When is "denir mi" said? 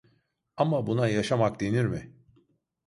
1.61-2.13